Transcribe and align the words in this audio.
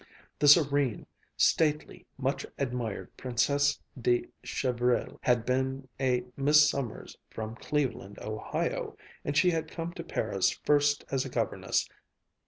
The 0.39 0.47
serene, 0.47 1.05
stately, 1.37 2.07
much 2.17 2.43
admired 2.57 3.15
Princesse 3.17 3.79
de 3.95 4.25
Chevrille 4.43 5.19
had 5.21 5.45
been 5.45 5.89
a 5.99 6.23
Miss 6.35 6.67
Sommers 6.71 7.15
from 7.29 7.53
Cleveland, 7.57 8.17
Ohio, 8.19 8.97
and 9.23 9.37
she 9.37 9.51
had 9.51 9.69
come 9.69 9.93
to 9.93 10.03
Paris 10.03 10.49
first 10.65 11.05
as 11.11 11.23
a 11.23 11.29
governess. 11.29 11.87